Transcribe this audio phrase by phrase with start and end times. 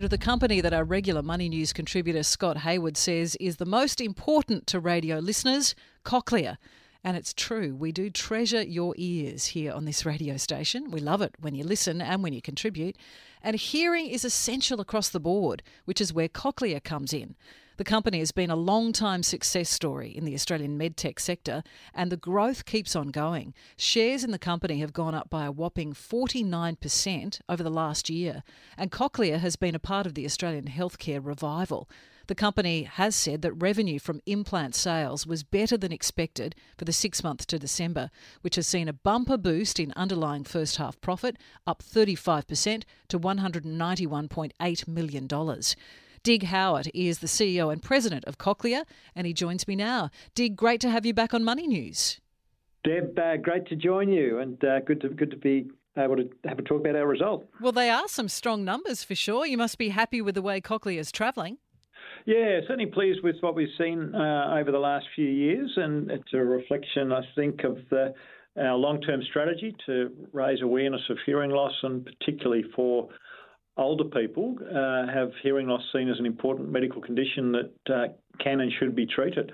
[0.00, 4.66] The company that our regular Money News contributor Scott Hayward says is the most important
[4.66, 6.56] to radio listeners, Cochlear.
[7.04, 10.90] And it's true, we do treasure your ears here on this radio station.
[10.90, 12.96] We love it when you listen and when you contribute.
[13.40, 17.36] And hearing is essential across the board, which is where Cochlear comes in.
[17.76, 22.12] The company has been a long time success story in the Australian medtech sector, and
[22.12, 23.52] the growth keeps on going.
[23.76, 28.44] Shares in the company have gone up by a whopping 49% over the last year,
[28.78, 31.88] and Cochlear has been a part of the Australian healthcare revival.
[32.28, 36.92] The company has said that revenue from implant sales was better than expected for the
[36.92, 38.10] six months to December,
[38.42, 41.36] which has seen a bumper boost in underlying first half profit,
[41.66, 45.28] up 35% to $191.8 million.
[46.24, 50.08] Dig Howitt is the CEO and president of Cochlear, and he joins me now.
[50.34, 52.18] Dig, great to have you back on Money News.
[52.82, 55.66] Deb, uh, great to join you, and uh, good to good to be
[55.98, 57.46] able to have a talk about our result.
[57.60, 59.44] Well, they are some strong numbers for sure.
[59.44, 61.58] You must be happy with the way Cochlear is travelling.
[62.24, 66.32] Yeah, certainly pleased with what we've seen uh, over the last few years, and it's
[66.32, 68.14] a reflection, I think, of the,
[68.58, 73.10] our long-term strategy to raise awareness of hearing loss, and particularly for
[73.76, 78.60] older people uh, have hearing loss seen as an important medical condition that uh, can
[78.60, 79.52] and should be treated.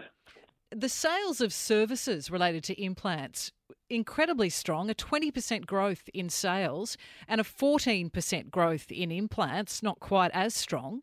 [0.71, 3.51] The sales of services related to implants
[3.91, 6.97] incredibly strong, a 20% growth in sales
[7.29, 11.03] and a 14% growth in implants, not quite as strong.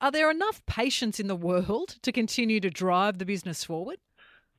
[0.00, 3.98] Are there enough patients in the world to continue to drive the business forward?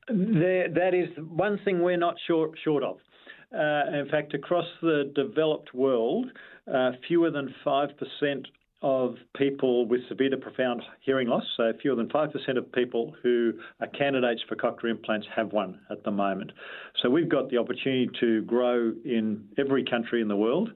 [0.08, 2.98] There, that is one thing we're not short, short of.
[3.52, 6.26] Uh, in fact, across the developed world,
[6.72, 8.46] uh, fewer than 5%
[8.82, 13.52] of people with severe to profound hearing loss, so fewer than 5% of people who
[13.80, 16.52] are candidates for cochlear implants have one at the moment.
[17.02, 20.70] So we've got the opportunity to grow in every country in the world.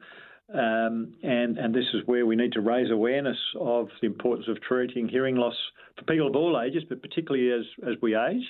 [0.52, 4.60] Um, and, and this is where we need to raise awareness of the importance of
[4.60, 5.56] treating hearing loss
[5.96, 8.42] for people of all ages, but particularly as, as we age.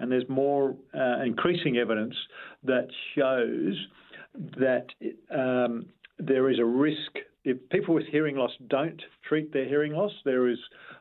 [0.00, 2.14] And there's more uh, increasing evidence
[2.64, 3.76] that shows
[4.58, 4.86] that
[5.30, 5.86] um,
[6.18, 10.48] there is a risk if people with hearing loss don't treat their hearing loss, there
[10.48, 10.58] is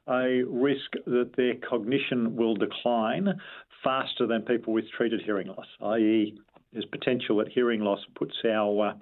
[0.07, 3.27] a risk that their cognition will decline
[3.83, 6.37] faster than people with treated hearing loss, i.e.,
[6.71, 8.93] there's potential that hearing loss puts our uh,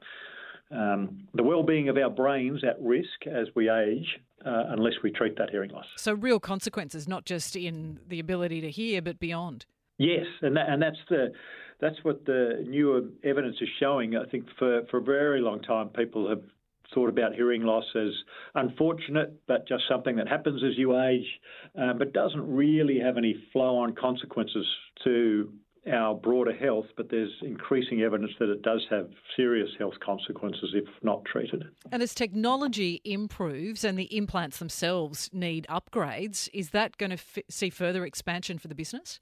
[0.69, 5.38] um, the well-being of our brains at risk as we age uh, unless we treat
[5.38, 5.85] that hearing loss.
[5.97, 9.66] So real consequences, not just in the ability to hear, but beyond.
[9.97, 11.31] Yes, and that, and that's the
[11.80, 14.16] that's what the newer evidence is showing.
[14.16, 16.41] I think for for a very long time, people have
[16.94, 18.12] thought about hearing loss as
[18.56, 21.25] unfortunate, but just something that happens as you age,
[21.80, 24.66] uh, but doesn't really have any flow-on consequences
[25.03, 25.52] to
[25.91, 30.85] our broader health, but there's increasing evidence that it does have serious health consequences if
[31.02, 31.64] not treated.
[31.91, 37.44] And as technology improves and the implants themselves need upgrades, is that going to f-
[37.50, 39.19] see further expansion for the business?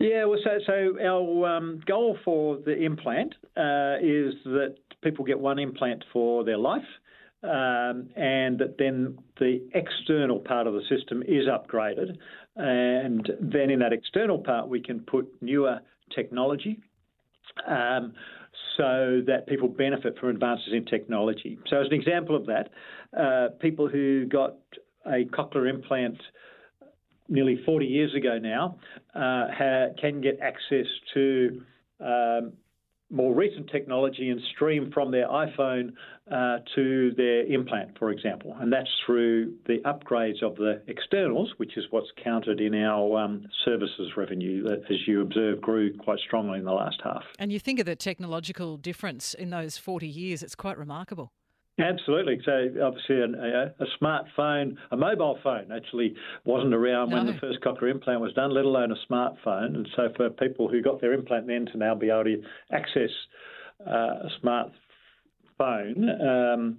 [0.00, 5.38] Yeah, well, so, so our um, goal for the implant uh, is that people get
[5.38, 6.82] one implant for their life.
[7.42, 12.16] Um, and that then the external part of the system is upgraded.
[12.56, 15.80] And then in that external part, we can put newer
[16.14, 16.80] technology
[17.66, 18.14] um,
[18.76, 21.58] so that people benefit from advances in technology.
[21.68, 22.70] So, as an example of that,
[23.18, 24.56] uh, people who got
[25.06, 26.18] a cochlear implant
[27.28, 28.76] nearly 40 years ago now
[29.14, 31.62] uh, ha- can get access to
[32.00, 32.52] um,
[33.10, 35.92] more recent technology and stream from their iPhone
[36.30, 38.56] uh, to their implant, for example.
[38.58, 43.46] And that's through the upgrades of the externals, which is what's counted in our um,
[43.64, 47.22] services revenue that, as you observe, grew quite strongly in the last half.
[47.38, 51.32] And you think of the technological difference in those 40 years, it's quite remarkable.
[51.78, 52.40] Absolutely.
[52.44, 56.14] So obviously, a, a, smartphone, a mobile phone, actually
[56.44, 57.16] wasn't around no.
[57.16, 59.74] when the first cochlear implant was done, let alone a smartphone.
[59.74, 63.10] And so for people who got their implant then to now be able to access
[63.84, 64.74] uh, a smartphone
[66.54, 66.78] um,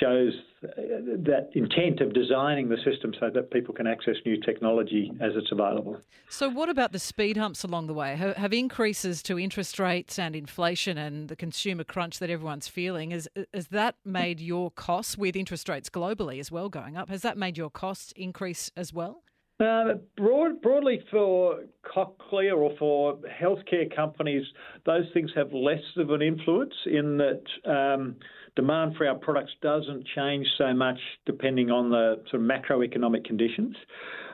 [0.00, 0.32] shows
[0.62, 5.50] that intent of designing the system so that people can access new technology as it's
[5.50, 5.98] available.
[6.28, 8.16] So, what about the speed humps along the way?
[8.16, 13.26] Have increases to interest rates and inflation and the consumer crunch that everyone's feeling has,
[13.54, 17.08] has that made your costs with interest rates globally as well going up?
[17.08, 19.22] Has that made your costs increase as well?
[19.60, 24.42] Uh, broad, broadly for Cochlear or for healthcare companies,
[24.86, 28.16] those things have less of an influence in that um,
[28.56, 33.76] demand for our products doesn't change so much depending on the sort of macroeconomic conditions.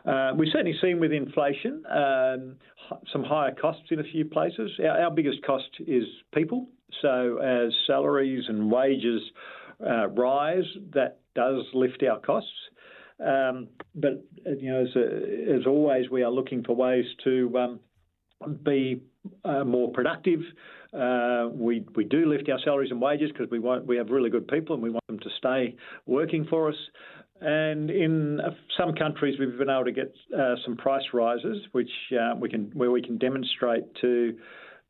[0.05, 2.57] Uh, we've certainly seen with inflation um,
[3.13, 4.71] some higher costs in a few places.
[4.79, 6.69] Our, our, biggest cost is people.
[7.03, 9.21] So as salaries and wages
[9.85, 10.65] uh, rise,
[10.95, 12.51] that does lift our costs.
[13.19, 17.81] Um, but you know, as, as, always, we are looking for ways to um,
[18.63, 19.03] be
[19.45, 20.41] uh, more productive.
[20.93, 24.31] Uh, we we do lift our salaries and wages because we want we have really
[24.31, 25.75] good people and we want them to stay
[26.07, 26.77] working for us.
[27.41, 31.91] And in uh, some countries, we've been able to get uh, some price rises, which
[32.19, 34.39] uh, we can where we can demonstrate to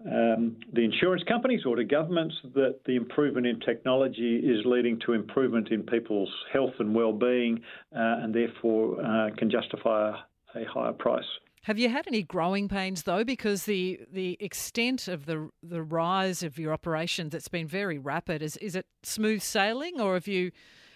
[0.04, 5.14] um, the insurance companies or to governments that the improvement in technology is leading to
[5.14, 7.58] improvement in people's health and well-being,
[7.94, 8.96] uh, and therefore
[9.38, 10.14] can justify
[10.54, 11.25] a higher price.
[11.66, 13.24] Have you had any growing pains though?
[13.24, 18.40] Because the the extent of the the rise of your operations, it's been very rapid.
[18.40, 20.52] Is is it smooth sailing, or have you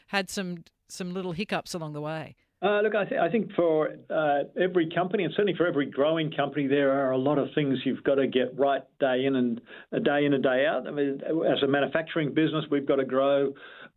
[0.06, 2.36] had some some little hiccups along the way?
[2.62, 6.30] Uh, look, I, th- I, think for uh, every company, and certainly for every growing
[6.30, 9.62] company, there are a lot of things you've got to get right day in and
[9.92, 10.86] a day in and day out.
[10.86, 11.20] I mean,
[11.50, 13.54] as a manufacturing business, we've got to grow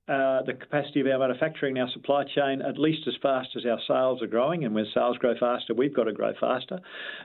[0.08, 3.80] uh, the capacity of our manufacturing, our supply chain, at least as fast as our
[3.88, 4.66] sales are growing.
[4.66, 6.80] And when sales grow faster, we've got to grow faster.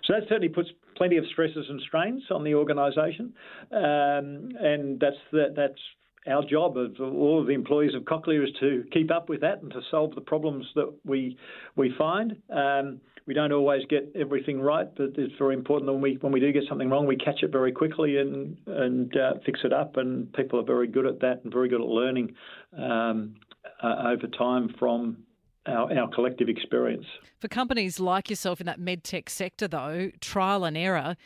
[0.05, 3.33] So that certainly puts plenty of stresses and strains on the organisation,
[3.73, 5.81] um, and that's the, that's
[6.29, 9.63] our job of all of the employees of Cochlear is to keep up with that
[9.63, 11.37] and to solve the problems that we
[11.77, 12.37] we find.
[12.51, 16.33] Um, we don't always get everything right, but it's very important that when we when
[16.33, 19.73] we do get something wrong, we catch it very quickly and and uh, fix it
[19.73, 19.97] up.
[19.97, 22.35] And people are very good at that and very good at learning
[22.77, 23.37] um,
[23.83, 25.19] uh, over time from
[25.67, 27.05] our, our, collective experience.
[27.41, 31.17] For companies like yourself in that medtech sector, though, trial and error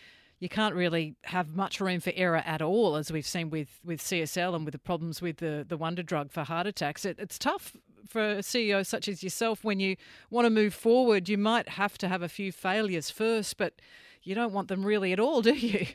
[0.42, 4.00] you can't really have much room for error at all, as we've seen with, with
[4.00, 7.04] CSL and with the problems with the, the wonder drug for heart attacks.
[7.04, 7.76] It, it's tough
[8.08, 9.94] for a CEO such as yourself when you
[10.30, 11.28] want to move forward.
[11.28, 13.80] You might have to have a few failures first, but
[14.24, 15.86] you don't want them really at all, do you?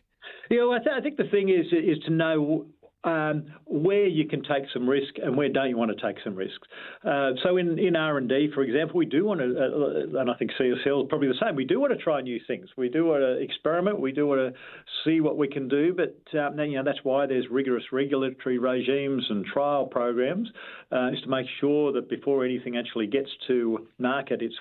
[0.49, 2.67] Yeah, well, I, th- I think the thing is is to know
[3.07, 6.35] um, where you can take some risk and where don't you want to take some
[6.35, 6.67] risks.
[7.05, 10.51] Uh, so in, in R&D, for example, we do want to, uh, and I think
[10.59, 12.67] CSL is probably the same, we do want to try new things.
[12.75, 14.01] We do want to experiment.
[14.01, 14.59] We do want to
[15.05, 15.95] see what we can do.
[15.95, 20.49] But um, you know, that's why there's rigorous regulatory regimes and trial programs,
[20.91, 24.55] uh, is to make sure that before anything actually gets to market, it's,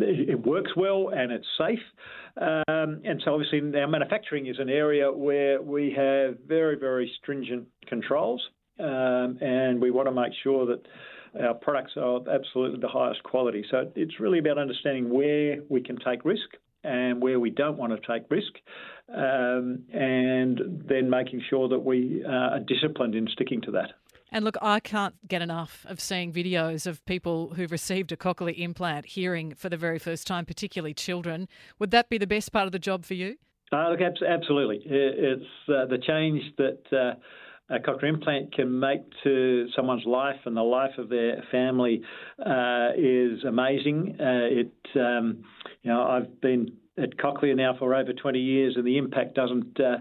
[0.00, 1.78] it works well and it's safe.
[2.36, 7.66] Um, and so obviously our manufacturing is an area where we have very, very stringent
[7.90, 8.40] controls,
[8.78, 10.80] um, and we want to make sure that
[11.44, 13.64] our products are of absolutely the highest quality.
[13.70, 16.48] So it's really about understanding where we can take risk
[16.82, 18.52] and where we don't want to take risk,
[19.14, 23.90] um, and then making sure that we uh, are disciplined in sticking to that.
[24.32, 28.56] And look, I can't get enough of seeing videos of people who've received a cochlear
[28.56, 31.48] implant hearing for the very first time, particularly children.
[31.80, 33.36] Would that be the best part of the job for you?
[33.72, 34.82] Uh, look, absolutely.
[34.84, 37.14] It's uh, the change that uh,
[37.70, 42.02] a cochlear implant can make to someone's life and the life of their family
[42.44, 44.16] uh, is amazing.
[44.18, 45.44] Uh, it, um,
[45.82, 49.78] you know, I've been at Cochlear now for over 20 years, and the impact doesn't.
[49.78, 49.98] Uh,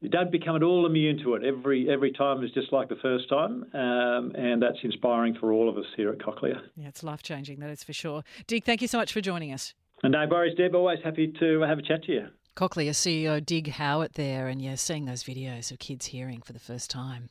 [0.00, 1.44] you don't become at all immune to it.
[1.44, 5.68] Every every time is just like the first time, um, and that's inspiring for all
[5.68, 6.60] of us here at Cochlear.
[6.76, 8.22] Yeah, it's life changing, that is for sure.
[8.46, 9.72] Dig, thank you so much for joining us.
[10.02, 10.74] And no worries, Deb.
[10.74, 12.26] Always happy to have a chat to you.
[12.56, 16.60] Cochlear CEO Dig Howitt there, and yeah, seeing those videos of kids hearing for the
[16.60, 17.28] first time.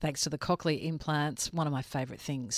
[0.00, 2.54] Thanks to the cochlear implants, one of my favourite things.